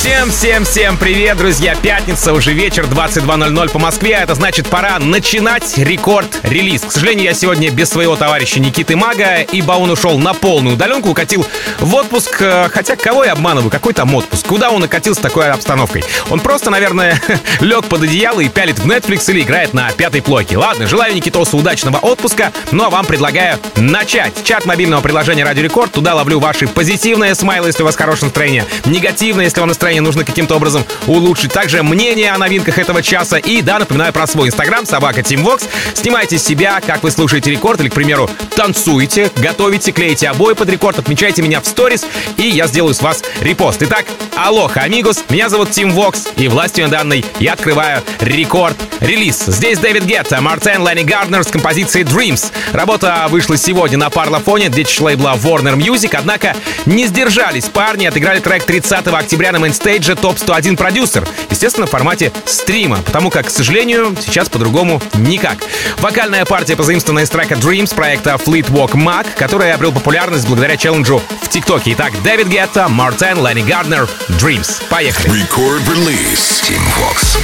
Всем-всем-всем 0.00 0.96
привет, 0.96 1.36
друзья! 1.36 1.74
Пятница, 1.74 2.32
уже 2.32 2.54
вечер, 2.54 2.84
22.00 2.84 3.70
по 3.70 3.78
Москве. 3.78 4.12
Это 4.12 4.34
значит, 4.34 4.66
пора 4.66 4.98
начинать 4.98 5.76
рекорд-релиз. 5.76 6.84
К 6.84 6.90
сожалению, 6.92 7.24
я 7.26 7.34
сегодня 7.34 7.70
без 7.70 7.90
своего 7.90 8.16
товарища 8.16 8.60
Никиты 8.60 8.96
Мага, 8.96 9.42
ибо 9.42 9.72
он 9.72 9.90
ушел 9.90 10.18
на 10.18 10.32
полную 10.32 10.76
удаленку, 10.76 11.10
укатил 11.10 11.46
в 11.80 11.94
отпуск. 11.94 12.34
Э, 12.40 12.70
хотя, 12.72 12.96
кого 12.96 13.24
я 13.24 13.32
обманываю? 13.32 13.70
Какой 13.70 13.92
там 13.92 14.14
отпуск? 14.14 14.46
Куда 14.46 14.70
он 14.70 14.82
укатил 14.82 15.14
с 15.14 15.18
такой 15.18 15.50
обстановкой? 15.50 16.02
Он 16.30 16.40
просто, 16.40 16.70
наверное, 16.70 17.20
лег 17.60 17.84
под 17.84 18.02
одеяло 18.02 18.40
и 18.40 18.48
пялит 18.48 18.78
в 18.78 18.86
Netflix 18.86 19.30
или 19.30 19.42
играет 19.42 19.74
на 19.74 19.92
пятой 19.92 20.22
плойке. 20.22 20.56
Ладно, 20.56 20.86
желаю 20.86 21.14
Никитосу 21.14 21.58
удачного 21.58 21.98
отпуска, 21.98 22.52
ну 22.72 22.84
а 22.84 22.88
вам 22.88 23.04
предлагаю 23.04 23.58
начать. 23.76 24.32
Чат 24.44 24.64
мобильного 24.64 25.02
приложения 25.02 25.44
Радио 25.44 25.62
Рекорд. 25.62 25.92
Туда 25.92 26.14
ловлю 26.14 26.40
ваши 26.40 26.66
позитивные 26.66 27.34
смайлы, 27.34 27.68
если 27.68 27.82
у 27.82 27.84
вас 27.84 27.96
хорошее 27.96 28.28
настроение, 28.28 28.64
негативные, 28.86 29.44
если 29.44 29.60
вам 29.60 29.68
настроение 29.68 29.90
настроение 30.00 30.10
нужно 30.10 30.24
каким-то 30.24 30.56
образом 30.56 30.84
улучшить. 31.06 31.52
Также 31.52 31.82
мнение 31.82 32.32
о 32.32 32.38
новинках 32.38 32.78
этого 32.78 33.02
часа. 33.02 33.38
И 33.38 33.62
да, 33.62 33.78
напоминаю 33.78 34.12
про 34.12 34.26
свой 34.26 34.48
инстаграм, 34.48 34.84
собака 34.84 35.22
Тимвокс. 35.22 35.64
Снимайте 35.94 36.38
себя, 36.38 36.80
как 36.84 37.02
вы 37.02 37.10
слушаете 37.10 37.50
рекорд, 37.50 37.80
или, 37.80 37.88
к 37.88 37.94
примеру, 37.94 38.28
танцуете, 38.56 39.30
готовите, 39.36 39.92
клеите 39.92 40.28
обои 40.28 40.54
под 40.54 40.68
рекорд, 40.68 40.98
отмечайте 40.98 41.42
меня 41.42 41.60
в 41.60 41.66
сторис, 41.66 42.04
и 42.36 42.48
я 42.48 42.66
сделаю 42.66 42.94
с 42.94 43.02
вас 43.02 43.22
репост. 43.40 43.82
Итак, 43.82 44.06
aloha, 44.36 44.80
amigos, 44.80 45.24
меня 45.28 45.48
зовут 45.48 45.70
Тим 45.70 45.92
Вокс, 45.92 46.28
и 46.36 46.48
властью 46.48 46.88
данной 46.88 47.24
я 47.38 47.52
открываю 47.52 48.02
рекорд-релиз. 48.20 49.44
Здесь 49.46 49.78
Дэвид 49.78 50.04
Гетта, 50.04 50.40
MORTEN, 50.40 50.86
Lanie 50.86 51.02
Gardner 51.02 51.44
с 51.44 51.48
композицией 51.48 52.04
Dreams. 52.04 52.50
Работа 52.72 53.26
вышла 53.28 53.56
сегодня 53.56 53.98
на 53.98 54.10
Parlophone, 54.10 54.68
детищ 54.68 55.00
лейбла 55.00 55.36
Warner 55.36 55.76
Music, 55.76 56.14
однако 56.16 56.56
не 56.86 57.06
сдержались 57.06 57.64
парни, 57.64 58.06
отыграли 58.06 58.40
трек 58.40 58.64
30 58.64 59.06
октября 59.08 59.52
на 59.52 59.58
mainstage 59.58 59.79
стейджа 59.80 60.14
Top 60.14 60.76
101 60.76 60.88
Producers. 60.88 61.26
Естественно, 61.48 61.86
в 61.86 61.90
формате 61.90 62.32
стрима, 62.44 62.98
потому 62.98 63.30
как, 63.30 63.46
к 63.46 63.50
сожалению, 63.50 64.14
сейчас 64.20 64.50
по-другому 64.50 65.00
никак. 65.14 65.58
Вокальная 65.98 66.44
партия 66.44 66.76
позаимствованная 66.76 67.24
из 67.24 67.30
трека 67.30 67.54
Dreams 67.54 67.94
проекта 67.94 68.32
Fleet 68.34 68.66
Walk 68.70 68.92
Mac, 68.92 69.26
который 69.36 69.72
обрел 69.72 69.92
популярность 69.92 70.46
благодаря 70.46 70.76
челленджу 70.76 71.22
в 71.42 71.48
ТикТоке. 71.48 71.92
Итак, 71.92 72.12
Дэвид 72.22 72.48
Гетта, 72.48 72.88
Мартен, 72.88 73.44
Ленни 73.44 73.62
Гарднер, 73.62 74.06
Dreams. 74.28 74.82
Поехали. 74.90 75.30
Record 75.30 75.82
release. 75.86 76.62
Team 76.62 76.82
Fox. 76.98 77.38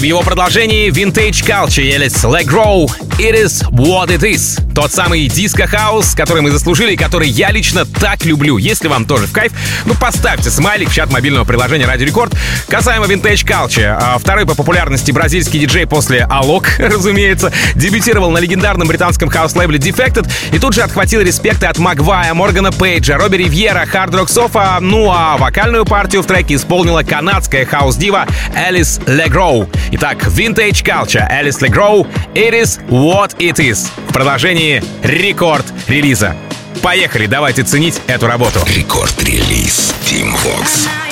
В 0.00 0.02
его 0.02 0.22
продолжении 0.22 0.88
Vintage 0.90 1.44
Culture 1.44 1.82
Elise 1.82 2.24
LeGrow 2.24 2.86
It 3.18 3.34
Is 3.34 3.62
What 3.70 4.08
It 4.08 4.22
Is. 4.22 4.69
Тот 4.80 4.92
самый 4.92 5.28
диско-хаус, 5.28 6.14
который 6.14 6.40
мы 6.40 6.50
заслужили 6.50 6.94
и 6.94 6.96
который 6.96 7.28
я 7.28 7.50
лично 7.50 7.84
так 7.84 8.24
люблю. 8.24 8.56
Если 8.56 8.88
вам 8.88 9.04
тоже 9.04 9.26
в 9.26 9.32
кайф, 9.32 9.52
ну 9.84 9.92
поставьте 9.92 10.48
смайлик 10.48 10.88
в 10.88 10.94
чат 10.94 11.12
мобильного 11.12 11.44
приложения 11.44 11.84
Радио 11.84 12.06
Рекорд. 12.06 12.32
Касаемо 12.66 13.04
Vintage 13.04 13.44
Culture. 13.44 13.98
А, 14.00 14.16
второй 14.16 14.46
по 14.46 14.54
популярности 14.54 15.10
бразильский 15.10 15.60
диджей 15.60 15.86
после 15.86 16.26
Alok, 16.30 16.66
разумеется, 16.78 17.52
дебютировал 17.74 18.30
на 18.30 18.38
легендарном 18.38 18.88
британском 18.88 19.28
хаус-лейбле 19.28 19.78
Defected 19.78 20.26
и 20.50 20.58
тут 20.58 20.72
же 20.72 20.80
отхватил 20.80 21.20
респекты 21.20 21.66
от 21.66 21.76
MOGUAI, 21.76 22.32
Моргана 22.32 22.72
Пейджа, 22.72 23.18
Робби 23.18 23.36
Ривера, 23.36 23.84
Hard 23.84 24.14
Rock 24.14 24.30
Sofa, 24.30 24.78
ну 24.80 25.10
а 25.12 25.36
вокальную 25.36 25.84
партию 25.84 26.22
в 26.22 26.26
треке 26.26 26.54
исполнила 26.54 27.02
канадская 27.02 27.66
хаус-дива 27.66 28.26
Элис 28.56 28.98
Легроу. 29.06 29.68
Итак, 29.92 30.24
Vintage 30.24 30.82
Culture, 30.82 31.26
Элис 31.30 31.60
Легроу, 31.60 32.06
It 32.34 32.52
Is 32.52 32.80
What 32.88 33.36
It 33.36 33.56
Is. 33.56 33.88
В 34.08 34.12
продолжении 34.12 34.69
рекорд 35.02 35.66
релиза. 35.88 36.36
Поехали, 36.82 37.26
давайте 37.26 37.62
ценить 37.62 38.00
эту 38.06 38.26
работу. 38.26 38.60
Рекорд-релиз 38.66 39.94
Team 40.04 40.32
Fox. 40.34 41.09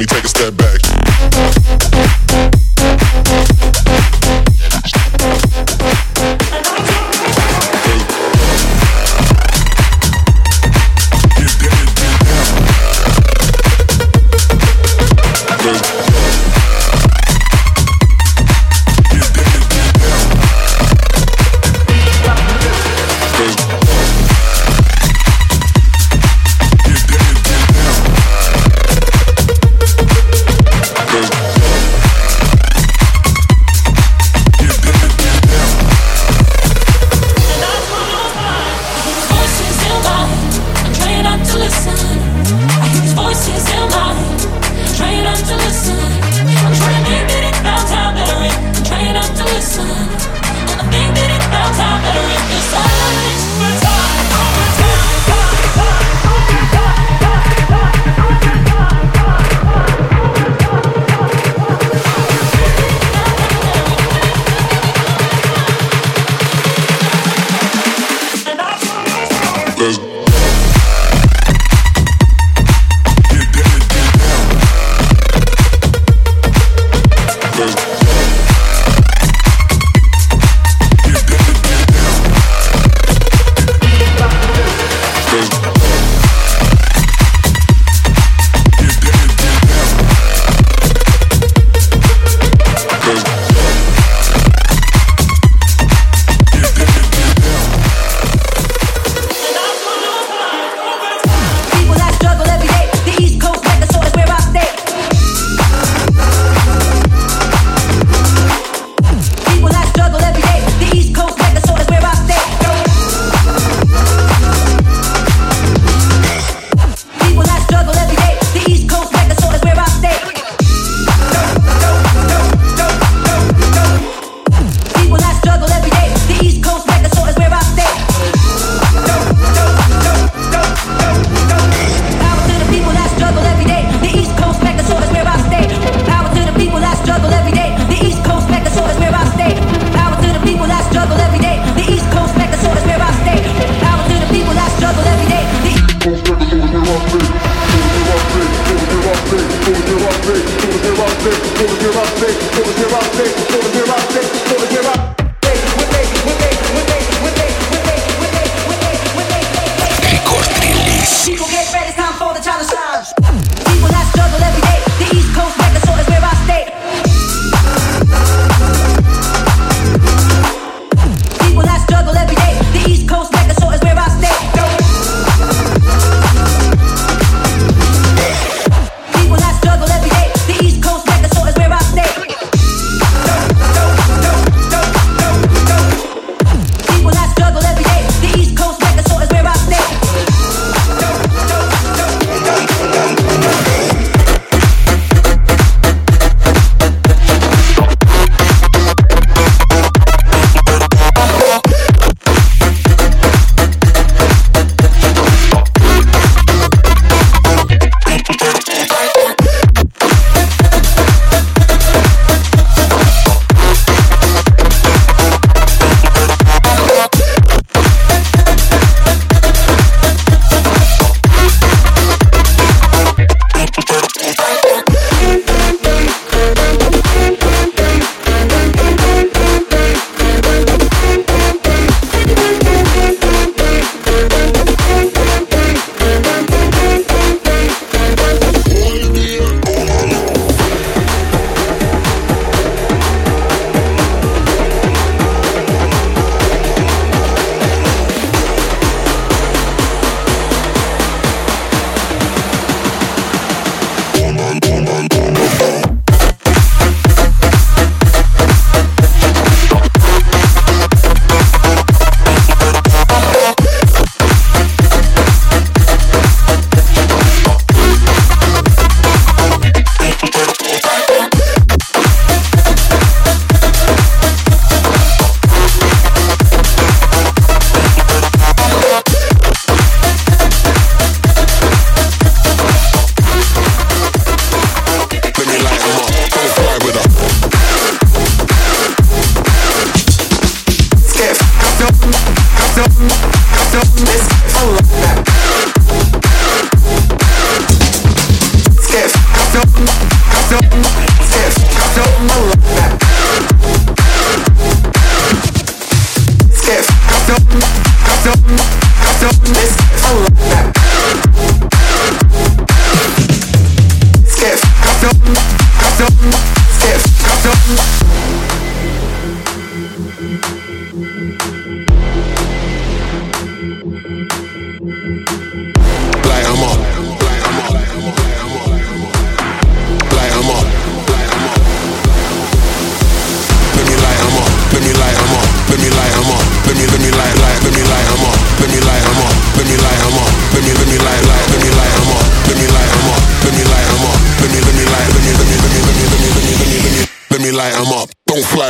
me 0.00 0.06
take 0.06 0.24
a 0.24 0.28
step 0.28 0.56
back. 0.56 0.80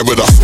with 0.05 0.19
a 0.19 0.39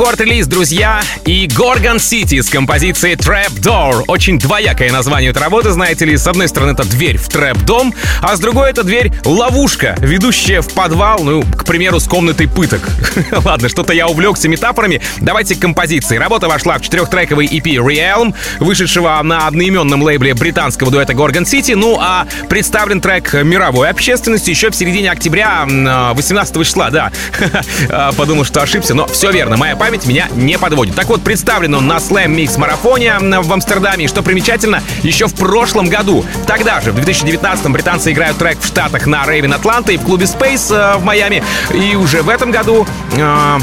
Это 0.00 0.24
рекорд-релиз, 0.40 0.46
друзья, 0.46 1.02
и 1.26 1.46
Gorgon 1.46 1.96
City 1.96 2.42
с 2.42 2.48
композицией 2.48 3.14
Trap 3.14 3.60
Door. 3.60 4.04
Очень 4.06 4.38
двоякое 4.38 4.90
название 4.90 5.30
этой 5.30 5.42
работы, 5.42 5.70
знаете 5.70 6.04
ли. 6.04 6.16
С 6.16 6.26
одной 6.26 6.48
стороны, 6.48 6.72
это 6.72 6.84
дверь 6.84 7.16
в 7.18 7.28
трэп-дом, 7.28 7.94
а 8.22 8.36
с 8.36 8.40
другой 8.40 8.70
это 8.70 8.82
дверь-ловушка, 8.82 9.96
ведущая 9.98 10.60
в 10.62 10.72
подвал, 10.72 11.22
ну, 11.22 11.42
к 11.42 11.64
примеру, 11.64 12.00
с 12.00 12.06
комнатой 12.06 12.48
пыток. 12.48 12.88
Ладно, 13.44 13.68
что-то 13.68 13.92
я 13.92 14.08
увлекся 14.08 14.48
метафорами. 14.48 15.00
Давайте 15.18 15.54
к 15.54 15.58
композиции. 15.58 16.16
Работа 16.16 16.48
вошла 16.48 16.78
в 16.78 16.82
четырехтрековый 16.82 17.46
EP 17.46 17.64
Realm, 17.76 18.34
вышедшего 18.58 19.20
на 19.22 19.46
одноименном 19.46 20.02
лейбле 20.02 20.34
британского 20.34 20.90
дуэта 20.90 21.12
Gorgon 21.12 21.44
City. 21.44 21.74
Ну, 21.74 21.98
а 22.00 22.26
представлен 22.48 23.00
трек 23.00 23.34
мировой 23.34 23.90
общественности 23.90 24.50
еще 24.50 24.70
в 24.70 24.74
середине 24.74 25.10
октября 25.10 25.66
18 25.66 26.66
числа, 26.66 26.90
да. 26.90 27.12
Подумал, 28.16 28.44
что 28.44 28.62
ошибся, 28.62 28.94
но 28.94 29.06
все 29.06 29.30
верно, 29.30 29.56
моя 29.56 29.76
память 29.76 30.06
меня 30.06 30.29
не 30.34 30.58
подводит. 30.58 30.94
Так 30.94 31.06
вот, 31.06 31.22
представлен 31.22 31.74
он 31.74 31.86
на 31.86 31.96
Slam 31.96 32.34
Mix 32.34 32.58
марафоне 32.58 33.18
в 33.18 33.52
Амстердаме, 33.52 34.04
и 34.04 34.08
что 34.08 34.22
примечательно, 34.22 34.82
еще 35.02 35.26
в 35.26 35.34
прошлом 35.34 35.88
году. 35.88 36.24
Тогда 36.46 36.80
же, 36.80 36.92
в 36.92 36.98
2019-м, 36.98 37.72
британцы 37.72 38.12
играют 38.12 38.38
трек 38.38 38.58
в 38.60 38.66
Штатах 38.66 39.06
на 39.06 39.24
Raven 39.24 39.54
Атланта 39.54 39.92
и 39.92 39.96
в 39.96 40.02
клубе 40.02 40.26
Space 40.26 40.74
э, 40.74 40.98
в 40.98 41.04
Майами. 41.04 41.42
И 41.72 41.96
уже 41.96 42.22
в 42.22 42.28
этом 42.28 42.50
году 42.50 42.86
э, 43.16 43.58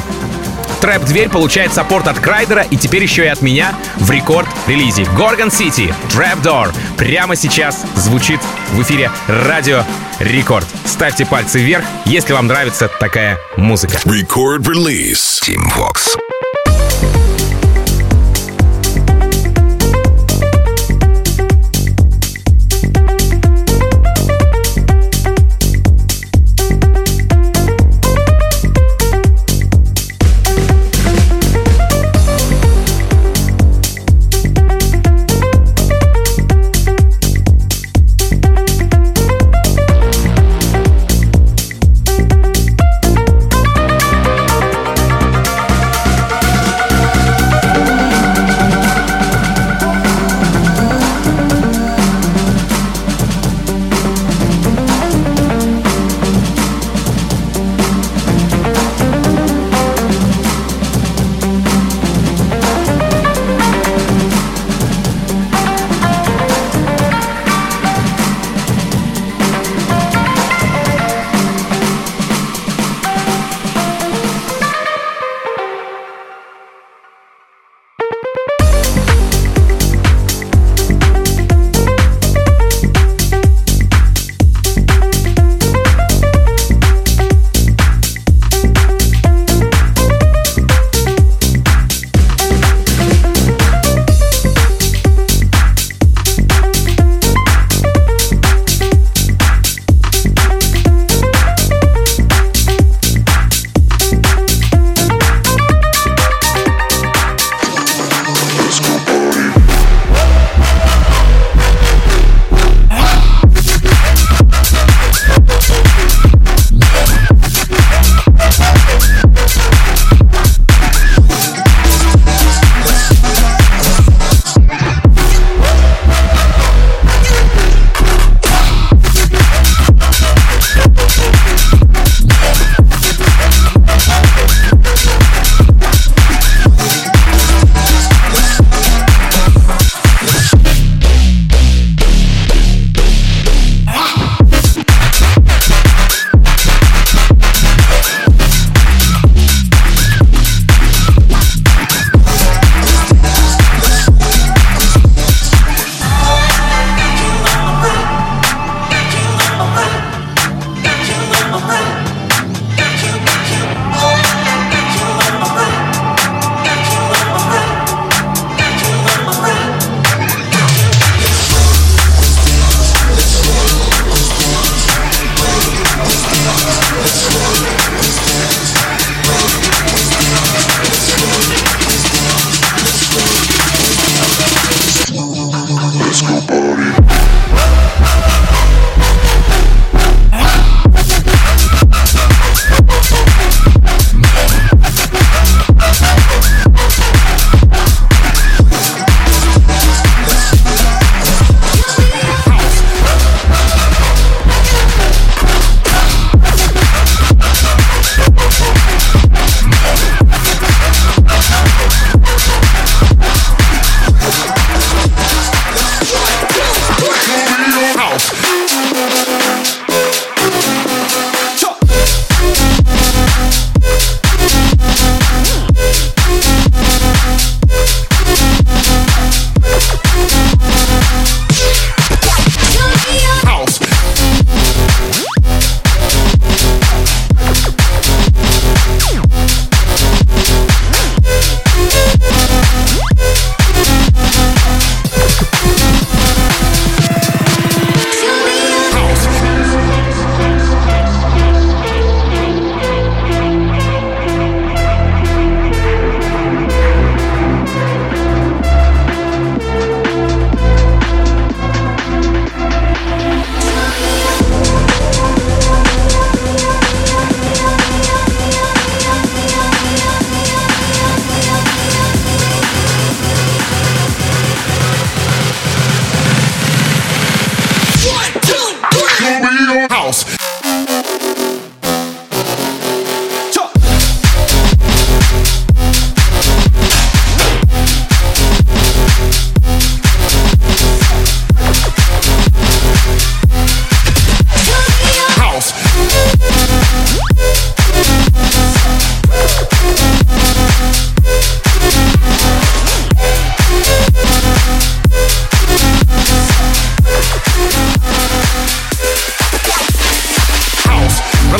Трэп-дверь 0.81 1.29
получает 1.29 1.73
саппорт 1.73 2.07
от 2.07 2.19
Крайдера 2.19 2.61
и 2.61 2.77
теперь 2.77 3.03
еще 3.03 3.25
и 3.25 3.27
от 3.27 3.41
меня 3.41 3.73
в 3.97 4.11
рекорд-релизе. 4.11 5.03
Gorgon 5.03 5.49
City, 5.49 5.93
Trap 6.09 6.41
Door. 6.43 6.73
Прямо 6.97 7.35
сейчас 7.35 7.83
звучит 7.95 8.39
в 8.71 8.81
эфире 8.83 9.11
радио 9.27 9.83
Рекорд. 10.19 10.67
Ставьте 10.85 11.25
пальцы 11.25 11.59
вверх, 11.59 11.85
если 12.05 12.33
вам 12.33 12.47
нравится 12.47 12.89
такая 12.99 13.39
музыка. 13.55 13.97
Record 14.05 14.59
Release. 14.59 15.41
Team 15.43 15.67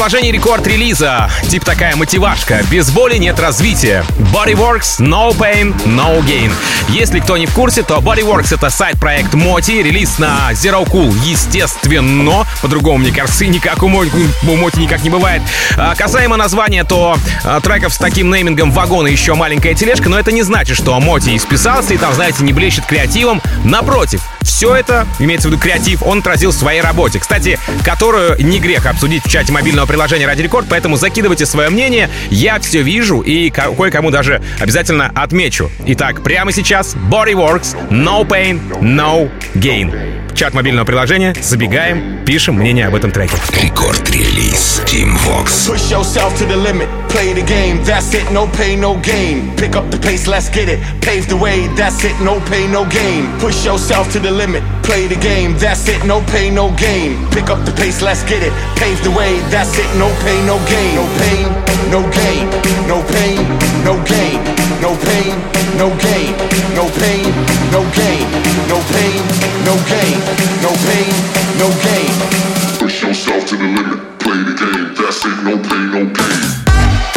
Fox. 0.07 0.17
Продолжение 0.17 0.31
рекорд-релиза. 0.31 1.29
Тип 1.49 1.65
такая 1.65 1.97
мотивашка. 1.97 2.63
Без 2.71 2.89
боли 2.91 3.17
нет 3.17 3.41
развития. 3.41 4.05
Bodyworks, 4.33 4.99
no 4.99 5.37
pain, 5.37 5.75
no 5.85 6.25
gain. 6.25 6.49
Если 6.87 7.19
кто 7.19 7.35
не 7.35 7.45
в 7.45 7.51
курсе, 7.51 7.83
то 7.83 7.97
Bodyworks 7.97 8.55
это 8.55 8.69
сайт-проект 8.69 9.33
Моти. 9.33 9.71
Релиз 9.71 10.17
на 10.17 10.49
Zero 10.53 10.89
Cool, 10.89 11.13
естественно. 11.25 12.47
По-другому, 12.61 12.99
мне 12.99 13.11
кажется, 13.11 13.45
никак 13.45 13.83
у 13.83 13.89
Моти, 13.89 14.79
никак 14.79 15.03
не 15.03 15.09
бывает. 15.09 15.41
А, 15.75 15.93
касаемо 15.93 16.37
названия, 16.37 16.85
то 16.85 17.17
а, 17.43 17.59
треков 17.59 17.93
с 17.93 17.97
таким 17.97 18.31
неймингом 18.31 18.71
вагон 18.71 19.07
и 19.07 19.11
еще 19.11 19.33
маленькая 19.33 19.73
тележка, 19.73 20.07
но 20.07 20.17
это 20.17 20.31
не 20.31 20.41
значит, 20.41 20.77
что 20.77 20.97
Моти 21.01 21.35
исписался 21.35 21.93
и 21.93 21.97
там, 21.97 22.13
знаете, 22.13 22.45
не 22.45 22.53
блещет 22.53 22.85
креативом. 22.85 23.41
Напротив, 23.65 24.21
все 24.41 24.73
это, 24.73 25.05
имеется 25.19 25.49
в 25.49 25.51
виду 25.51 25.61
креатив, 25.61 26.01
он 26.01 26.19
отразил 26.19 26.51
в 26.51 26.55
своей 26.55 26.79
работе. 26.79 27.19
Кстати, 27.19 27.59
которую 27.83 28.41
не 28.41 28.59
грех 28.59 28.85
обсудить 28.85 29.25
в 29.25 29.29
чате 29.29 29.51
мобильного 29.51 29.85
приложения 29.85 29.96
Ради 29.97 30.41
Рекорд, 30.41 30.67
поэтому 30.69 30.97
закидывайте 30.97 31.45
свое 31.45 31.69
мнение. 31.69 32.09
Я 32.29 32.59
все 32.59 32.81
вижу 32.81 33.21
и 33.21 33.49
кое-кому 33.49 34.11
даже 34.11 34.41
обязательно 34.59 35.11
отмечу. 35.15 35.71
Итак, 35.85 36.23
прямо 36.23 36.51
сейчас 36.51 36.95
Bodyworks, 36.95 37.75
No 37.89 38.25
Pain, 38.27 38.59
No 38.81 39.29
Gain 39.55 40.17
чат 40.37 40.53
мобильного 40.53 40.85
приложения, 40.85 41.33
забегаем, 41.41 42.23
пишем 42.23 42.55
мнение 42.55 42.85
об 42.85 42.93
этом 42.93 43.09
треке. 43.09 43.33
Рекорд-релиз 43.59 44.83
Team 44.85 45.17
Vox. 45.25 45.67
Push 45.67 45.89
yourself 45.89 46.37
to 46.37 46.45
the 46.45 46.55
limit, 46.55 46.87
play 47.09 47.33
the 47.33 47.41
game, 47.41 47.83
that's 47.83 48.13
it, 48.13 48.31
no 48.31 48.45
pain, 48.55 48.79
no 48.79 48.95
gain. 49.01 49.55
Pick 49.57 49.75
up 49.75 49.89
the 49.89 49.97
pace, 49.97 50.27
let's 50.27 50.47
get 50.49 50.69
it, 50.69 50.79
pave 51.01 51.27
the 51.27 51.35
way, 51.35 51.65
that's 51.75 52.03
it, 52.03 52.13
no 52.21 52.39
pain, 52.51 52.71
no 52.71 52.85
gain. 52.85 53.25
Push 53.39 53.65
yourself 53.65 54.11
to 54.11 54.19
the 54.19 54.29
limit, 54.29 54.61
play 54.83 55.07
the 55.07 55.15
game, 55.15 55.57
that's 55.57 55.89
it, 55.89 56.05
no 56.05 56.21
pain, 56.31 56.53
no 56.53 56.69
gain. 56.77 57.17
Pick 57.31 57.49
up 57.49 57.65
the 57.65 57.71
pace, 57.71 58.03
let's 58.03 58.23
get 58.29 58.43
it, 58.43 58.53
pave 58.77 59.01
the 59.03 59.11
way, 59.11 59.39
that's 59.49 59.73
it, 59.79 59.86
no 59.95 60.07
pain, 60.23 60.45
no 60.45 60.57
gain. 60.67 60.95
No 60.95 61.05
pain, 61.19 61.47
no 61.91 62.01
gain, 62.11 62.49
no 62.87 63.01
pain, 63.13 63.39
no 63.83 63.93
gain. 64.03 64.67
No 64.81 64.93
pain, 64.95 65.33
no 65.77 65.89
gain, 65.97 66.35
no 66.75 66.87
pain, 66.87 67.33
no 67.71 67.81
gain, 67.91 68.21
no 68.69 68.79
pain, 68.93 69.21
no 69.65 69.75
gain, 69.89 70.19
no 70.61 70.71
pain, 70.85 71.13
no 71.57 71.67
gain. 71.83 72.79
Push 72.79 73.03
yourself 73.03 73.45
to 73.47 73.57
the 73.57 73.63
limit, 73.63 74.19
play 74.19 74.43
the 74.43 74.53
game, 74.53 74.93
that's 74.95 75.25
it, 75.25 75.43
no 75.43 75.57
pain, 75.57 75.91
no 75.91 76.05
gain. 76.13 77.16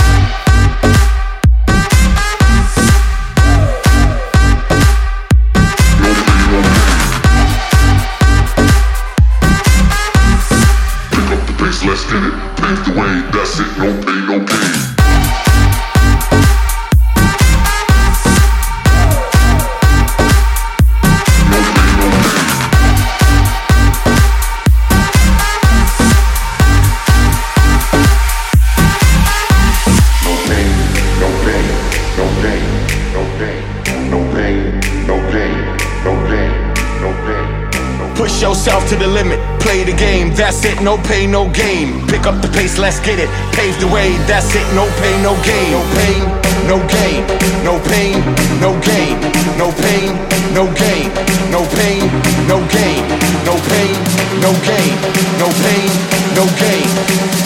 To 38.90 38.96
the 38.96 39.06
limit. 39.06 39.38
Play 39.60 39.84
the 39.84 39.94
game, 39.94 40.34
that's 40.34 40.64
it, 40.64 40.82
no 40.82 40.98
pain, 40.98 41.30
no 41.30 41.48
gain. 41.50 42.04
Pick 42.08 42.26
up 42.26 42.42
the 42.42 42.48
pace, 42.48 42.76
let's 42.76 42.98
get 42.98 43.20
it. 43.20 43.30
Pave 43.54 43.78
the 43.78 43.86
way, 43.86 44.16
that's 44.26 44.50
it, 44.50 44.66
no 44.74 44.90
pain, 44.98 45.22
no 45.22 45.38
gain. 45.46 45.70
No 45.70 45.82
pain, 45.94 46.22
no 46.66 46.76
gain. 46.90 47.22
No 47.62 47.78
pain, 47.86 48.18
no 48.58 48.74
gain. 48.82 49.14
No 49.56 49.70
pain, 49.70 50.10
no 50.54 50.66
gain. 50.74 51.06
No 51.54 51.62
pain, 51.78 52.02
no 52.50 52.58
gain. 52.74 53.02
No 53.46 53.54
pain, 53.70 53.94
no 54.42 54.50
gain. 54.66 54.94
No 55.38 55.46
pain, 55.62 55.90
no 56.34 56.44
gain. 56.58 56.88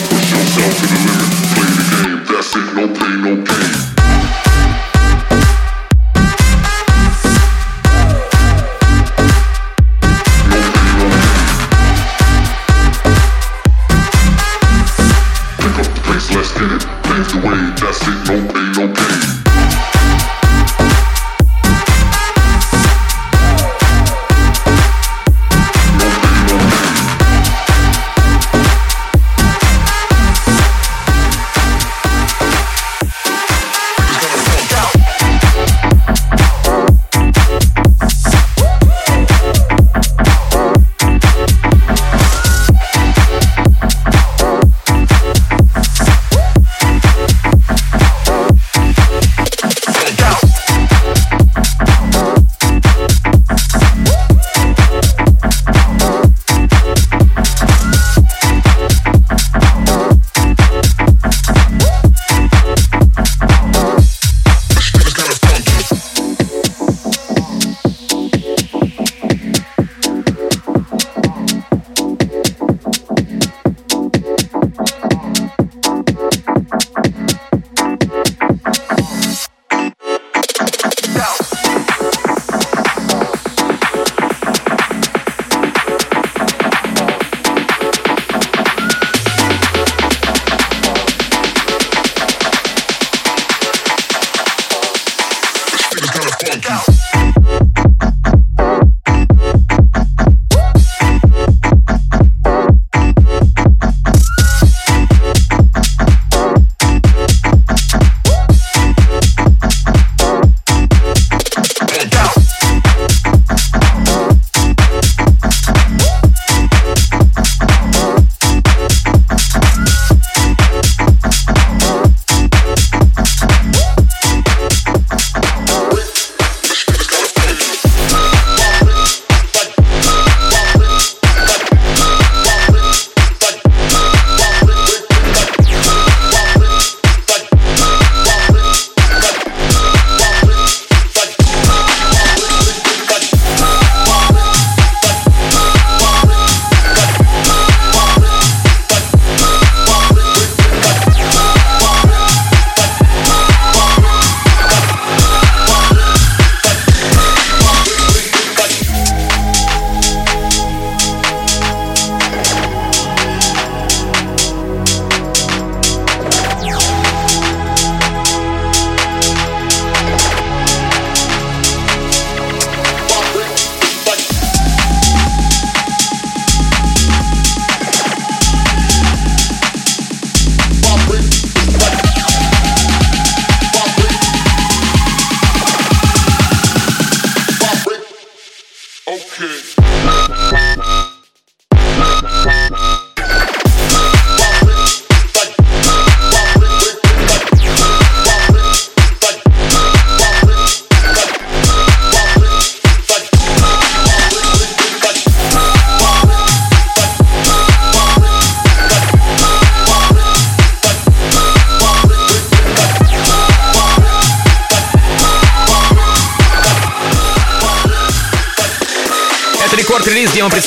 Push 0.08 0.32
yourself 0.32 0.72
to 0.80 0.86
the 0.88 0.98
limit. 1.04 1.28
Play 1.52 1.72
the 1.76 1.86
game, 1.92 2.20
that's 2.24 2.56
it, 2.56 2.68
no 2.72 2.84
pain, 2.88 3.18
no 3.20 3.32
gain. 3.44 3.93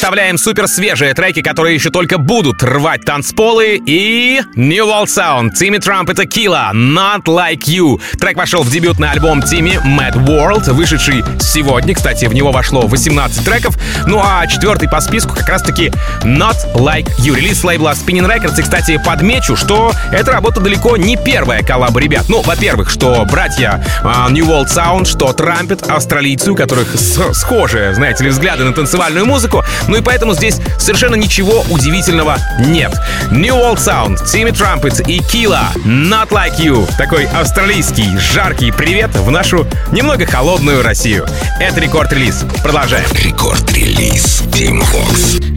Представляем 0.08 0.38
супер 0.38 0.70
свежие 0.70 1.14
треки, 1.14 1.42
которые 1.42 1.76
еще 1.76 1.90
только 1.90 2.18
будут 2.18 2.64
рвать 2.64 3.04
танцполы. 3.04 3.78
И 3.86 4.42
New 4.56 4.86
World 4.86 5.08
Sound, 5.08 5.50
Timmy 5.52 5.80
Trump 5.80 6.10
и 6.10 6.16
Tequila, 6.16 6.72
Not 6.72 7.26
Like 7.26 7.66
You. 7.66 8.00
Трек 8.18 8.38
вошел 8.38 8.64
в 8.64 8.72
дебютный 8.72 9.12
альбом 9.12 9.42
Тимми 9.42 9.78
Mad 9.86 10.14
World, 10.14 10.72
вышедший 10.72 11.26
сегодня. 11.42 11.94
Кстати, 11.94 12.24
в 12.24 12.34
него 12.34 12.54
вошло 12.54 12.88
18 12.88 13.44
треков. 13.44 13.78
Ну 14.06 14.22
а 14.24 14.48
четвертый 14.48 14.88
по 14.88 15.02
списку 15.02 15.36
как 15.36 15.50
раз-таки 15.50 15.92
Not 16.22 16.56
Like 16.74 17.10
You. 17.20 17.36
Релиз 17.36 17.66
лейбла 17.66 17.92
Spinning 17.92 18.34
Records. 18.34 18.58
И, 18.58 18.64
кстати, 18.64 19.02
подмечу, 19.04 19.58
что 19.58 19.92
эта 20.14 20.32
работа 20.32 20.62
далеко 20.62 20.96
не 20.96 21.18
первая 21.18 21.64
коллаба 21.64 22.00
ребят. 22.00 22.28
Ну, 22.30 22.42
во-первых, 22.44 22.90
что 22.90 23.26
братья 23.30 23.84
uh, 24.06 24.32
New 24.32 24.46
World 24.46 24.68
Sound, 24.68 25.04
что 25.04 25.34
Трампет, 25.34 25.90
австралийцы, 25.90 26.54
у 26.54 26.56
которых 26.56 26.96
схожие, 26.98 27.94
знаете 27.94 28.24
ли, 28.24 28.30
взгляды 28.30 28.64
на 28.64 28.72
танцевальную 28.72 29.26
музыку, 29.26 29.66
ну 29.90 29.97
и 29.98 30.02
поэтому 30.02 30.34
здесь 30.34 30.60
совершенно 30.78 31.16
ничего 31.16 31.64
удивительного 31.70 32.38
нет. 32.60 32.96
New 33.32 33.56
World 33.56 33.78
Sound, 33.78 34.24
Timmy 34.26 34.52
Trumpet 34.52 35.08
и 35.08 35.20
Killa, 35.20 35.74
Not 35.86 36.30
Like 36.30 36.58
You. 36.60 36.88
Такой 36.98 37.26
австралийский, 37.26 38.18
жаркий 38.18 38.72
привет 38.72 39.16
в 39.16 39.30
нашу 39.32 39.68
немного 39.92 40.26
холодную 40.26 40.84
Россию. 40.84 41.26
Это 41.60 41.80
рекорд-релиз. 41.80 42.46
Продолжаем. 42.64 43.08
Рекорд-релиз 43.12 44.44
Team 44.52 44.82
Fox. 44.82 45.57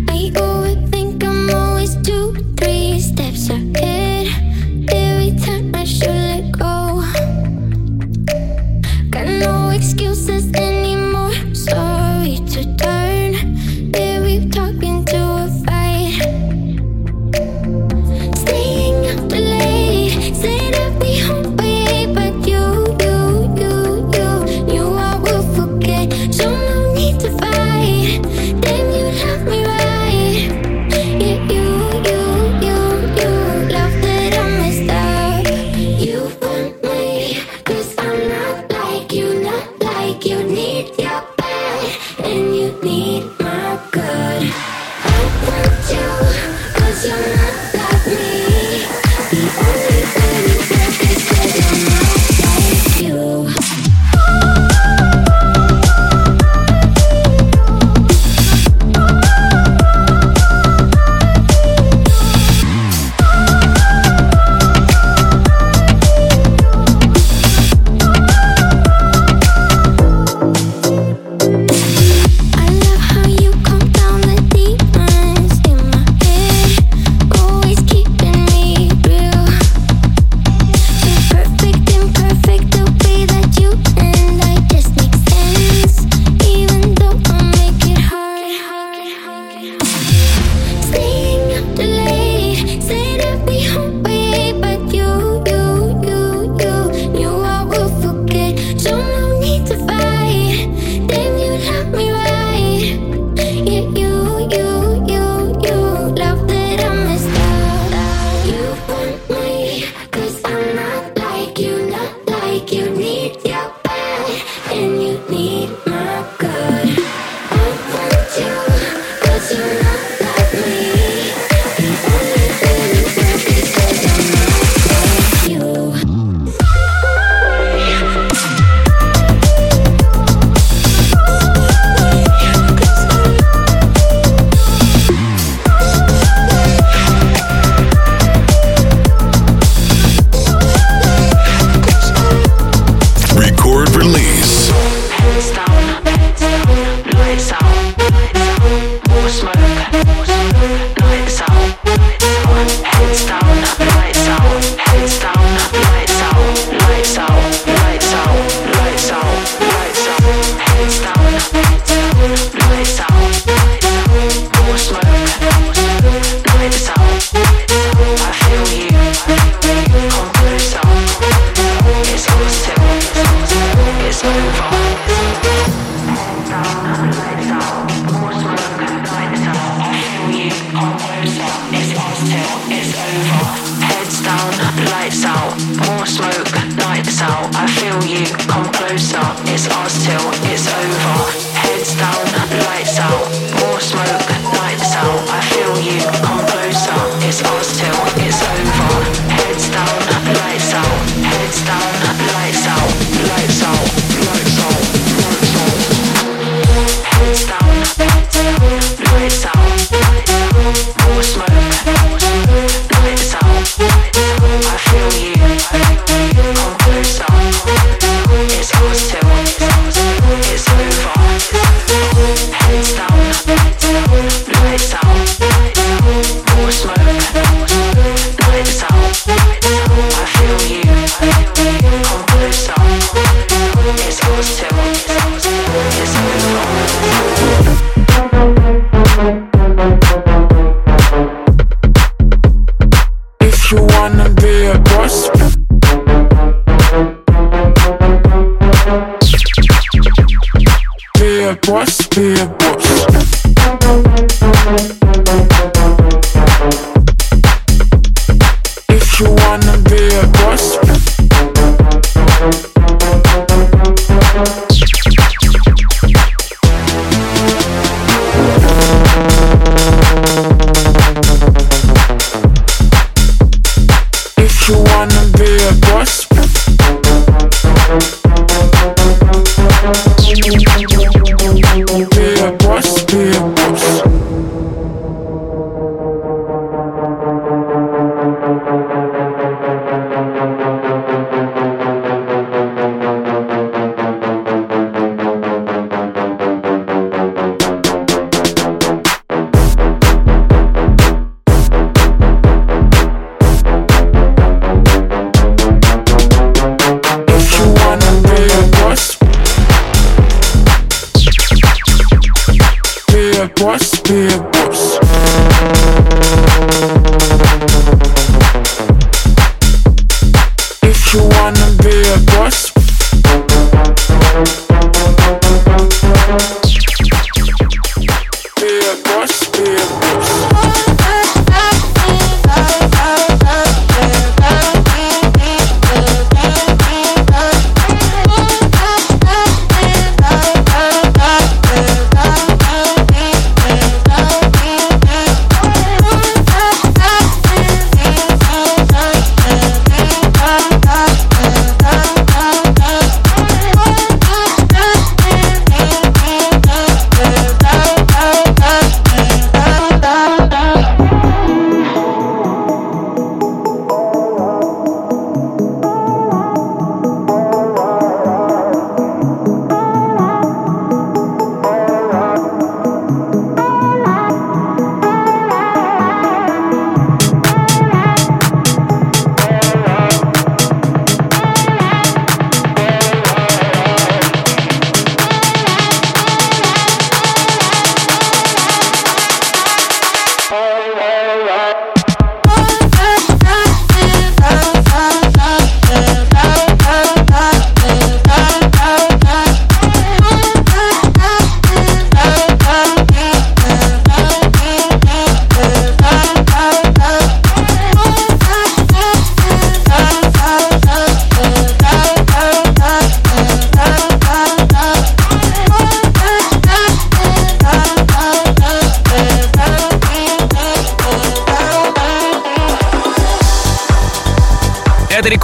You 40.22 40.36
you 40.36 40.59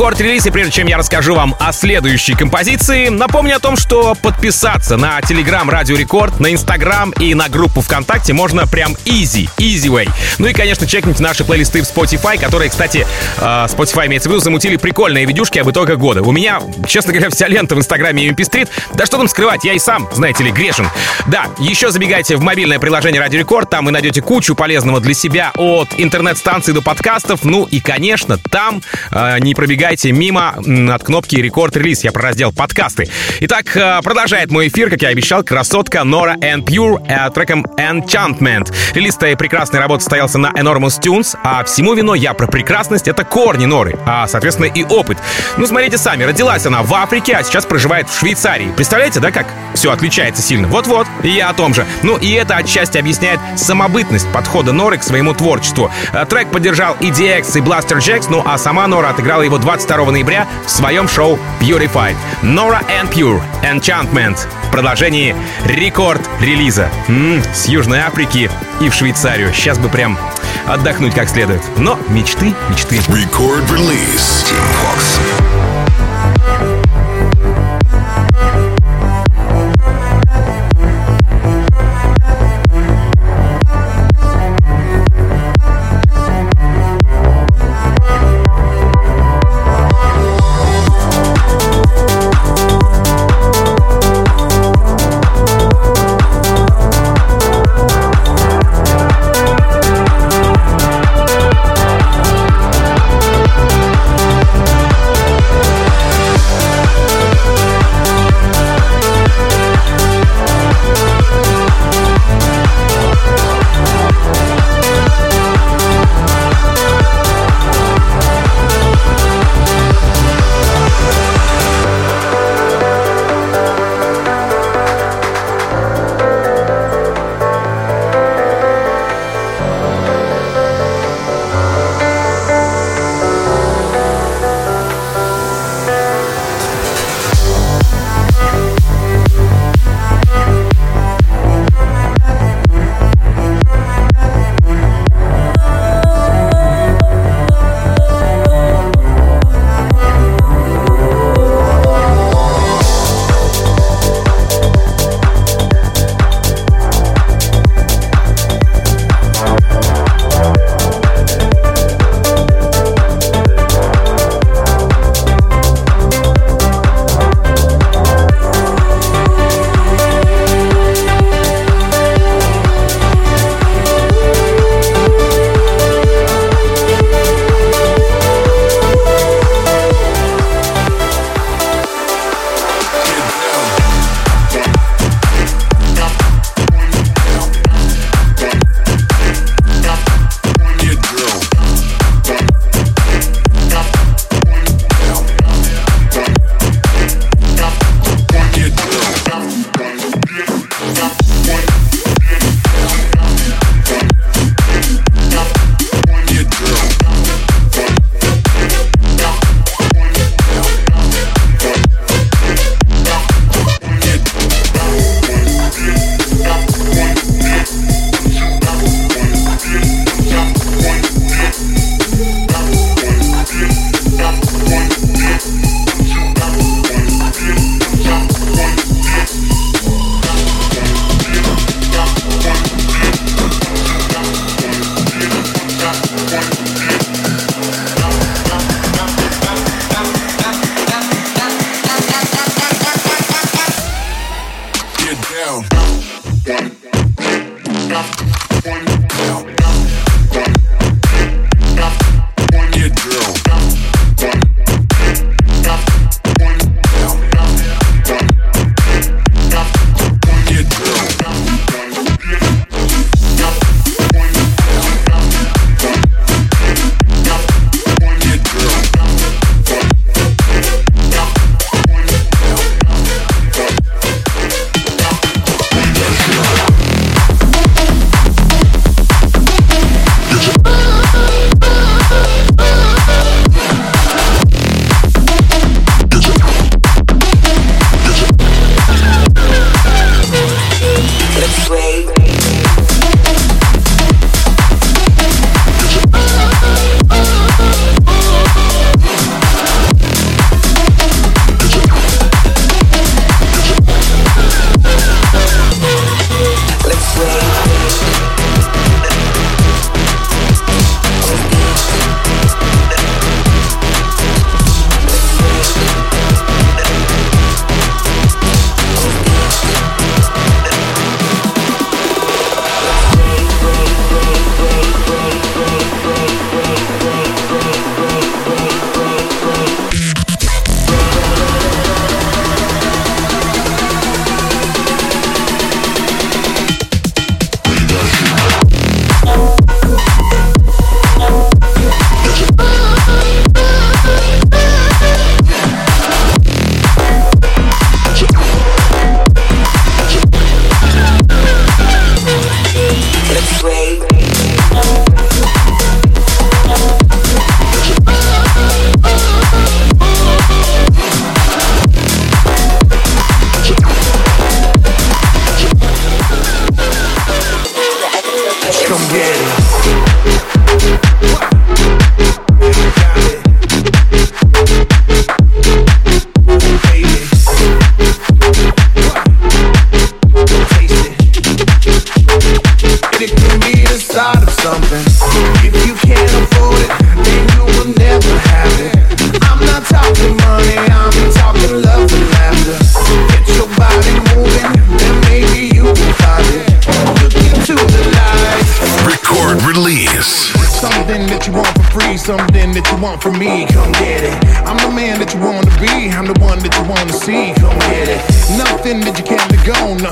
рекорд-релиз, 0.07 0.47
и 0.47 0.51
прежде 0.53 0.71
чем 0.71 0.87
я 0.87 0.99
расскажу 0.99 1.35
вам 1.35 1.57
о 1.59 1.73
следующей 1.73 2.35
композиции, 2.35 3.09
напомню 3.09 3.57
о 3.57 3.59
том, 3.59 3.77
что 3.77 4.15
подписаться 4.15 4.97
на 4.97 5.19
Telegram 5.19 5.69
Радио 5.69 5.97
Рекорд, 5.97 6.39
на 6.39 6.47
Instagram 6.53 7.11
и 7.19 7.35
на 7.35 7.49
группу 7.49 7.81
ВКонтакте 7.81 8.33
можно 8.33 8.69
прям 8.69 8.93
easy, 9.05 9.51
easy 9.59 9.89
way. 9.89 10.09
Ну 10.39 10.47
и, 10.47 10.53
конечно, 10.53 10.87
чекните 10.87 11.25
наши 11.25 11.43
плейлисты 11.43 11.83
в 11.83 11.85
Spotify, 11.85 12.39
которые, 12.39 12.71
кстати, 12.71 13.05
э, 13.39 13.41
Spotify 13.43 14.07
имеется 14.07 14.29
в 14.29 14.33
виду, 14.33 14.41
замутили 14.41 14.77
прикольные 14.77 15.25
видюшки 15.25 15.59
об 15.59 15.69
итогах 15.69 15.99
года. 15.99 16.23
У 16.23 16.31
меня, 16.31 16.61
честно 16.87 17.13
говоря, 17.13 17.29
вся 17.31 17.49
лента 17.49 17.75
в 17.75 17.79
Инстаграме 17.79 18.29
MP 18.29 18.49
Street. 18.49 18.69
Да 18.95 19.07
что 19.07 19.17
там 19.17 19.27
скрывать, 19.27 19.65
я 19.65 19.73
и 19.73 19.81
сам, 19.81 20.09
знаете 20.13 20.45
ли, 20.45 20.53
грешен. 20.53 20.87
Да, 21.27 21.47
еще 21.59 21.91
забегайте 21.91 22.37
в 22.37 22.43
мобильное 22.43 22.79
приложение 22.79 23.21
Радио 23.21 23.41
Рекорд, 23.41 23.71
там 23.71 23.87
вы 23.87 23.91
найдете 23.91 24.23
кучу 24.23 24.55
полезного 24.55 25.01
для 25.01 25.15
себя 25.15 25.51
от 25.57 25.89
интернет-станций 25.97 26.75
до 26.75 26.81
подкастов. 26.81 27.43
Ну 27.43 27.65
и, 27.65 27.81
конечно, 27.81 28.39
там 28.39 28.83
э, 29.11 29.39
не 29.41 29.57
пробегайте 29.57 29.96
мимо 30.05 30.55
м, 30.65 30.91
от 30.91 31.03
кнопки 31.03 31.37
рекорд-релиз. 31.37 32.05
Я 32.05 32.13
про 32.13 32.23
раздел 32.23 32.53
подкасты. 32.53 33.09
Итак, 33.41 33.77
э, 33.77 34.01
продолжает 34.03 34.51
мой 34.51 34.69
эфир, 34.69 34.91
как 34.91 35.03
я 35.03 35.09
обещал, 35.09 35.43
красотка 35.43 35.99
Nora 35.99 36.37
and 36.39 36.65
Pure 36.65 37.07
э, 37.09 37.31
треком 37.31 37.65
Enchantment. 37.79 38.73
Релиз 38.95 39.17
этой 39.17 39.37
прекрасной 39.37 39.81
работы 39.81 40.03
состоялся 40.03 40.39
на 40.39 40.49
Enormous 40.49 41.01
Tunes, 41.01 41.37
а 41.43 41.65
всему 41.65 41.95
вино 41.95 42.15
я 42.15 42.35
про 42.35 42.47
прекрасность— 42.47 43.09
это 43.09 43.25
корни 43.25 43.67
Норы, 43.67 43.99
а, 44.07 44.27
соответственно, 44.27 44.67
и 44.67 44.85
опыт. 44.85 45.19
Ну, 45.57 45.67
смотрите 45.67 45.99
сами, 45.99 46.25
родилась 46.25 46.67
она 46.67 46.83
в 46.83 46.93
Африке, 46.95 47.35
а 47.35 47.43
сейчас 47.43 47.65
проживает 47.65 48.09
в 48.09 48.19
Швейцарии. 48.19 48.73
Представляете, 48.77 49.21
да, 49.21 49.31
как 49.31 49.47
все 49.75 49.91
отличается 49.91 50.43
сильно? 50.43 50.69
Вот-вот, 50.69 51.07
и 51.23 51.29
я 51.31 51.49
о 51.51 51.55
том 51.55 51.75
же. 51.75 51.87
Ну, 52.03 52.17
и 52.17 52.33
это 52.33 52.57
отчасти 52.57 52.99
объясняет 52.99 53.41
самобытность 53.57 54.31
подхода 54.33 54.73
Норы 54.73 54.99
к 54.99 55.03
своему 55.03 55.35
творчеству. 55.35 55.91
Э, 56.13 56.25
Трек 56.27 56.51
поддержал 56.51 56.97
EDX 57.01 57.59
и 57.59 57.61
Blaster 57.61 57.99
Jacks, 57.99 58.27
ну 58.29 58.43
а 58.45 58.59
сама 58.59 58.87
Нора 58.87 59.11
отыграла 59.11 59.43
его 59.43 59.59
22 59.77 60.11
ноября 60.11 60.47
в 60.65 60.71
своем 60.71 61.07
шоу 61.07 61.39
Purified. 61.61 62.17
Nora 62.43 62.81
and 62.89 63.11
Pure 63.13 63.43
Enchantment 63.63 64.39
в 64.67 64.71
продолжении 64.71 65.37
рекорд-релиза. 65.67 66.89
М, 67.09 67.43
с 67.53 67.67
Южной 67.67 67.99
Африки 67.99 68.51
и 68.81 68.89
в 68.89 68.95
Швейцарию. 68.95 69.53
Сейчас 69.53 69.79
бы 69.79 69.91
прям 69.91 70.19
отдохнуть 70.67 71.15
как 71.15 71.29
следует. 71.29 71.61
Но 71.77 71.99
мечты, 72.09 72.55
мечты. 72.71 72.97
Record 73.09 73.69
release. 73.69 74.47
Team 74.49 74.65
Fox. 74.83 75.21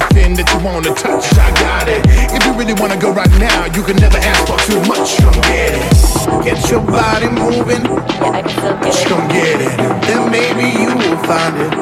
Nothing 0.04 0.34
that 0.34 0.48
you 0.52 0.58
wanna 0.64 0.92
touch, 0.94 1.24
I 1.38 1.50
got 1.64 1.88
it. 1.88 2.02
If 2.34 2.44
you 2.44 2.52
really 2.52 2.74
wanna 2.74 2.96
go 2.96 3.12
right 3.12 3.30
now, 3.38 3.66
you 3.74 3.82
can 3.82 3.96
never 3.96 4.18
ask 4.18 4.46
for 4.46 4.58
too 4.68 4.80
much, 4.84 5.16
come 5.18 5.40
get 5.48 5.72
it. 5.80 6.44
Get 6.44 6.70
your 6.70 6.80
body 6.80 7.28
moving, 7.28 7.84
come 7.84 9.28
get 9.28 9.60
it. 9.60 9.74
Then 10.06 10.30
maybe 10.30 10.66
you 10.80 10.92
will 11.00 11.18
find 11.24 11.56
it. 11.64 11.72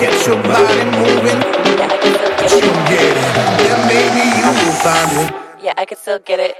Get 0.00 0.14
your 0.26 0.42
body 0.42 0.84
moving, 0.98 1.40
come 2.62 2.80
get 2.90 3.14
it. 3.22 3.30
Then 3.62 3.78
maybe 3.90 4.22
you 4.38 4.48
will 4.58 4.76
find 4.84 5.12
it. 5.22 5.28
Yeah, 5.62 5.74
I 5.76 5.84
can 5.84 5.98
still 5.98 6.18
get 6.18 6.40
it. 6.40 6.54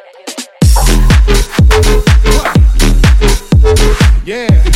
Yeah. 4.24 4.66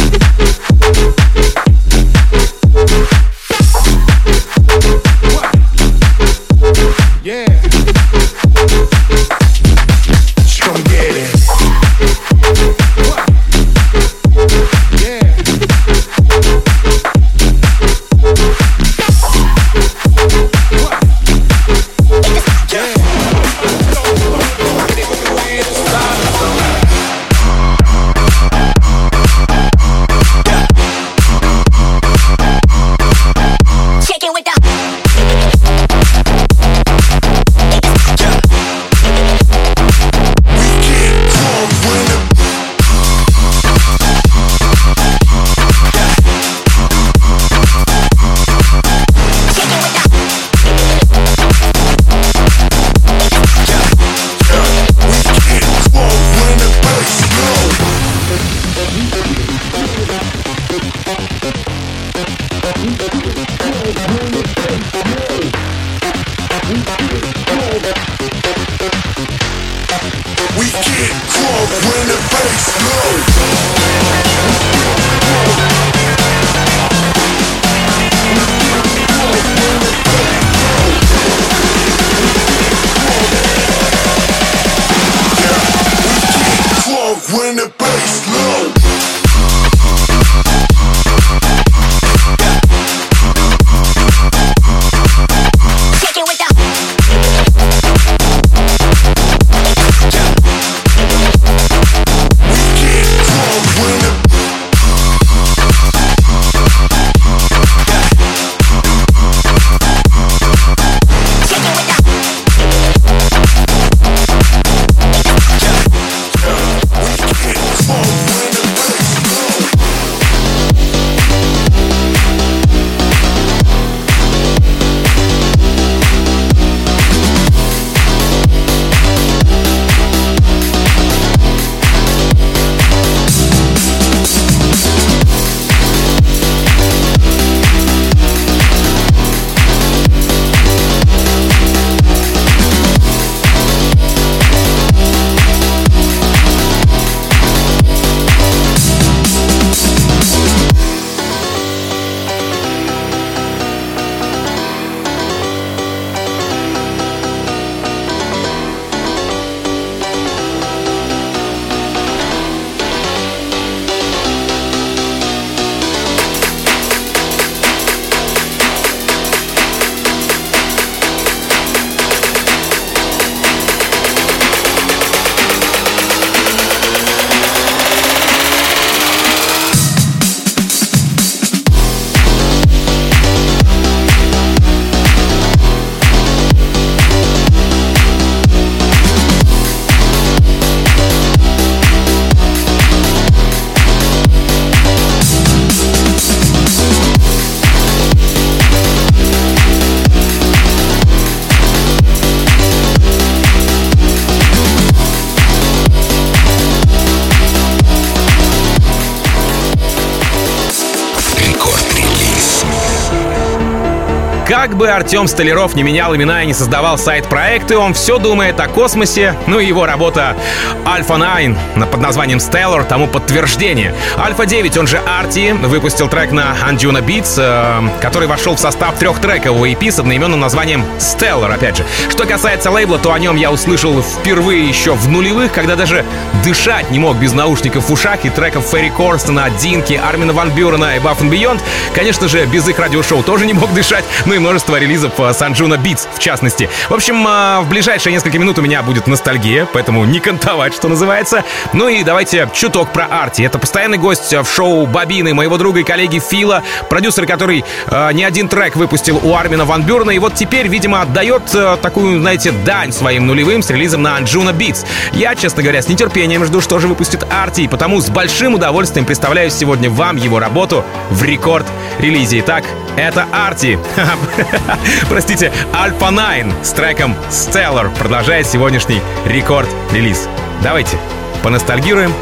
Как 214.60 214.76
бы 214.76 214.90
Артем 214.90 215.26
Столяров 215.26 215.74
не 215.74 215.82
менял 215.82 216.14
имена 216.14 216.42
и 216.42 216.46
не 216.46 216.52
создавал 216.52 216.98
сайт-проекты, 216.98 217.78
он 217.78 217.94
все 217.94 218.18
думает 218.18 218.60
о 218.60 218.68
космосе, 218.68 219.34
ну 219.46 219.58
и 219.58 219.64
его 219.64 219.86
работа 219.86 220.36
Alpha 220.84 221.16
9 221.18 221.56
на- 221.76 221.86
под 221.86 222.00
названием 222.02 222.40
Stellar 222.40 222.84
тому 222.84 223.06
подтверждение. 223.06 223.94
Alpha 224.18 224.44
9, 224.44 224.76
он 224.76 224.86
же 224.86 224.98
Арти, 224.98 225.52
выпустил 225.52 226.08
трек 226.08 226.30
на 226.32 226.54
Anjuna 226.68 227.02
Beats, 227.02 227.36
э, 227.38 227.88
который 228.02 228.28
вошел 228.28 228.54
в 228.54 228.60
состав 228.60 228.98
трехтрекового 228.98 229.64
EP 229.64 229.90
с 229.90 229.98
одноименным 229.98 230.40
названием 230.40 230.84
Stellar, 230.98 231.54
опять 231.54 231.78
же. 231.78 231.86
Что 232.10 232.26
касается 232.26 232.70
лейбла, 232.70 232.98
то 232.98 233.14
о 233.14 233.18
нем 233.18 233.36
я 233.36 233.50
услышал 233.50 234.02
впервые 234.02 234.68
еще 234.68 234.92
в 234.92 235.08
нулевых, 235.08 235.52
когда 235.52 235.74
даже 235.74 236.04
дышать 236.44 236.90
не 236.90 236.98
мог 236.98 237.16
без 237.16 237.32
наушников 237.32 237.88
в 237.88 237.92
ушах 237.94 238.26
и 238.26 238.28
треков 238.28 238.66
Ферри 238.66 238.90
Корстена, 238.90 239.48
Динки, 239.58 239.94
Армина 239.94 240.34
Ван 240.34 240.50
Бюрена 240.50 240.96
и 240.96 240.98
Buff 240.98 241.22
Beyond. 241.22 241.62
Конечно 241.94 242.28
же, 242.28 242.44
без 242.44 242.68
их 242.68 242.78
радиошоу 242.78 243.22
тоже 243.22 243.46
не 243.46 243.54
мог 243.54 243.72
дышать, 243.72 244.04
ну 244.26 244.34
и 244.34 244.38
множество 244.50 244.80
релизов 244.80 245.12
э, 245.20 245.32
Санджуна 245.32 245.74
Beats, 245.74 246.08
в 246.12 246.18
частности. 246.18 246.68
В 246.88 246.94
общем, 246.94 247.24
э, 247.24 247.60
в 247.60 247.68
ближайшие 247.68 248.12
несколько 248.12 248.36
минут 248.36 248.58
у 248.58 248.62
меня 248.62 248.82
будет 248.82 249.06
ностальгия, 249.06 249.64
поэтому 249.72 250.04
не 250.04 250.18
кантовать, 250.18 250.74
что 250.74 250.88
называется. 250.88 251.44
Ну 251.72 251.86
и 251.86 252.02
давайте 252.02 252.48
чуток 252.52 252.92
про 252.92 253.04
Арти. 253.04 253.42
Это 253.42 253.60
постоянный 253.60 253.96
гость 253.96 254.34
в 254.34 254.46
шоу 254.46 254.86
Бабины, 254.86 255.34
моего 255.34 255.56
друга 255.56 255.78
и 255.78 255.84
коллеги 255.84 256.18
Фила, 256.18 256.64
продюсер, 256.88 257.26
который 257.26 257.64
э, 257.86 258.12
не 258.12 258.24
один 258.24 258.48
трек 258.48 258.74
выпустил 258.74 259.20
у 259.22 259.36
Армина 259.36 259.64
Ван 259.64 259.84
Бюрна, 259.84 260.10
и 260.10 260.18
вот 260.18 260.34
теперь, 260.34 260.66
видимо, 260.66 261.02
отдает 261.02 261.54
э, 261.54 261.76
такую, 261.80 262.20
знаете, 262.20 262.50
дань 262.50 262.90
своим 262.90 263.28
нулевым 263.28 263.62
с 263.62 263.70
релизом 263.70 264.02
на 264.02 264.16
Анджуна 264.16 264.50
Beats. 264.50 264.84
Я, 265.12 265.36
честно 265.36 265.62
говоря, 265.62 265.80
с 265.80 265.86
нетерпением 265.86 266.44
жду, 266.44 266.60
что 266.60 266.80
же 266.80 266.88
выпустит 266.88 267.24
Арти, 267.30 267.60
и 267.60 267.68
потому 267.68 268.00
с 268.00 268.10
большим 268.10 268.54
удовольствием 268.54 269.06
представляю 269.06 269.48
сегодня 269.52 269.88
вам 269.88 270.16
его 270.16 270.40
работу 270.40 270.84
в 271.10 271.22
рекорд-релизе. 271.22 272.40
Итак, 272.40 272.64
это 272.96 273.28
Арти. 273.32 273.78
Простите, 275.08 275.52
Альфа 275.74 276.10
9 276.10 276.66
с 276.66 276.72
треком 276.72 277.14
Stellar 277.30 277.90
продолжает 277.98 278.46
сегодняшний 278.46 279.00
рекорд-релиз. 279.26 280.28
Давайте 280.62 280.98
поностальгируем 281.42 282.12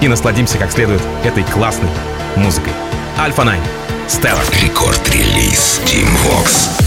и 0.00 0.08
насладимся 0.08 0.58
как 0.58 0.70
следует 0.72 1.02
этой 1.24 1.44
классной 1.44 1.90
музыкой. 2.36 2.72
Альфа 3.18 3.44
9. 3.44 3.58
Stellar. 4.08 4.62
Рекорд-релиз 4.62 5.80
Team 5.86 6.08
Vox. 6.24 6.83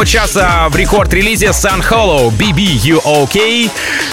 Моего 0.00 0.08
часа 0.08 0.66
в 0.70 0.76
рекорд-релизе 0.76 1.48
Sun 1.48 1.86
Hollow 1.86 2.30
BB 2.30 2.56
You 2.56 3.02
OK. 3.04 3.70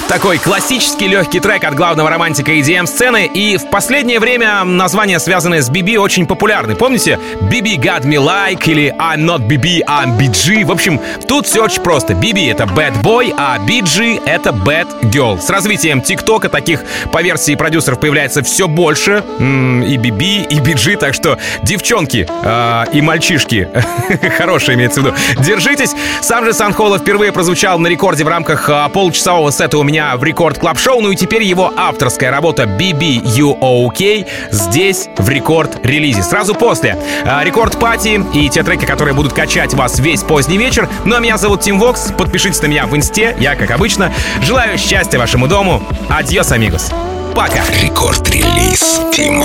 Такой 0.08 0.38
классический 0.38 1.06
легкий 1.06 1.42
трек 1.42 1.66
от 1.66 1.76
главного 1.76 2.10
романтика 2.10 2.54
EDM-сцены. 2.54 3.26
И 3.26 3.58
в 3.58 3.70
последнее 3.70 4.22
время 4.22 4.64
названия, 4.64 5.20
связанные 5.20 5.62
с 5.62 5.70
BB, 5.70 5.98
очень 5.98 6.26
популярны. 6.26 6.76
Помните? 6.76 7.20
BB 7.42 7.76
Got 7.76 8.04
Me 8.04 8.16
Like 8.16 8.64
или 8.68 8.96
I'm 8.98 9.26
Not 9.26 9.46
BB, 9.46 9.82
I'm 9.86 10.18
BG. 10.18 10.64
В 10.64 10.72
общем, 10.72 11.02
тут 11.28 11.46
все 11.46 11.62
очень 11.62 11.82
просто. 11.82 12.14
BB— 12.14 12.50
это 12.54 12.64
Bad 12.64 13.02
Boy, 13.02 13.34
а 13.38 13.58
BG— 13.60 14.22
это 14.26 14.52
Bad 14.52 14.88
Girl. 15.12 15.42
С 15.42 15.50
развитием 15.50 16.02
ТикТока 16.02 16.48
таких 16.48 16.86
по 17.12 17.22
версии 17.22 17.56
продюсеров 17.56 18.00
появляется 18.00 18.42
все 18.44 18.70
больше. 18.70 19.26
И 19.40 19.98
BB, 19.98 20.48
и 20.48 20.60
BG, 20.60 20.96
так 20.96 21.16
что 21.16 21.38
девчонки 21.64 22.26
э, 22.30 22.84
и 22.94 23.02
мальчишки, 23.02 23.68
хорошие 24.38 24.76
имеется 24.76 25.02
в 25.02 25.06
виду, 25.06 25.16
держитесь. 25.44 25.92
Сам 26.22 26.46
же 26.46 26.54
San 26.54 26.74
Holo 26.74 26.98
впервые 26.98 27.34
прозвучал 27.34 27.78
на 27.78 27.88
рекорде 27.88 28.24
в 28.24 28.30
рамках 28.30 28.70
а, 28.70 28.88
получасового 28.88 29.52
сета 29.52 29.78
у 29.78 29.84
меня 29.84 29.97
в 30.16 30.24
Record 30.24 30.58
Club 30.60 30.80
Show 30.80 31.02
ну 31.02 31.12
и 31.12 31.16
теперь 31.16 31.44
его 31.44 31.72
авторская 31.76 32.32
работа 32.32 32.64
bb 32.64 33.24
u 33.24 33.60
ok 33.60 34.28
здесь 34.52 35.10
в 35.18 35.30
рекорд 35.30 35.86
релизе. 35.86 36.24
Сразу 36.24 36.56
после 36.56 36.98
а, 37.26 37.44
Record 37.44 37.80
Party 37.80 38.24
и 38.34 38.50
те 38.50 38.64
треки, 38.64 38.86
которые 38.86 39.14
будут 39.14 39.34
качать 39.34 39.74
вас 39.74 40.00
весь 40.00 40.24
поздний 40.24 40.58
вечер. 40.58 40.90
Ну 41.06 41.16
а 41.16 41.20
меня 41.20 41.38
зовут 41.38 41.62
Тим 41.62 41.80
Вокс, 41.80 42.12
подпишитесь 42.18 42.62
на 42.62 42.68
меня 42.68 42.86
в 42.86 42.96
инсте, 42.96 43.36
я 43.40 43.56
как 43.56 43.72
обычно. 43.72 44.14
Желаю 44.42 44.78
счастья 44.78 45.18
вашему 45.18 45.48
дому. 45.48 45.82
Adiós, 46.10 46.52
amigos. 46.52 46.92
Пока. 47.36 47.62
Рекорд-релиз 47.82 49.02
Team 49.12 49.44